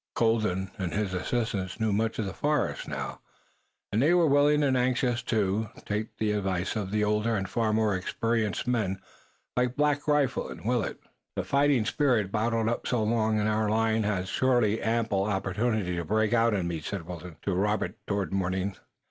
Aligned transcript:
Colden 0.15 0.71
and 0.79 0.91
his 0.91 1.13
assistants 1.13 1.79
knew 1.79 1.93
much 1.93 2.17
of 2.17 2.25
the 2.25 2.33
forest 2.33 2.87
now, 2.87 3.21
and 3.91 4.01
they 4.01 4.15
were 4.15 4.25
willing 4.25 4.63
and 4.63 4.75
anxious, 4.75 5.21
too, 5.21 5.69
to 5.75 5.85
take 5.85 6.17
the 6.17 6.31
advice 6.31 6.75
of 6.75 6.91
older 7.03 7.35
and 7.35 7.47
far 7.47 7.71
more 7.71 7.95
experienced 7.95 8.65
men 8.65 8.99
like 9.55 9.75
Black 9.75 10.07
Rifle 10.07 10.49
and 10.49 10.65
Willet. 10.65 10.99
"The 11.35 11.43
fighting 11.43 11.85
spirit 11.85 12.31
bottled 12.31 12.67
up 12.67 12.87
so 12.87 13.03
long 13.03 13.37
in 13.39 13.45
our 13.45 13.69
line 13.69 14.01
has 14.01 14.27
surely 14.27 14.81
ample 14.81 15.25
opportunity 15.25 15.95
to 15.97 16.03
break 16.03 16.33
out 16.33 16.55
in 16.55 16.67
me," 16.67 16.79
said 16.81 17.05
Wilton 17.05 17.35
to 17.43 17.53
Robert 17.53 17.95
toward 18.07 18.33
morning. 18.33 18.75